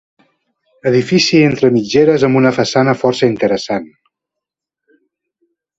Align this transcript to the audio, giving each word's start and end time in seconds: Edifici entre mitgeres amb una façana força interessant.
Edifici 0.91 1.41
entre 1.49 1.71
mitgeres 1.77 2.27
amb 2.29 2.41
una 2.41 2.55
façana 2.59 2.99
força 3.05 3.31
interessant. 3.35 3.87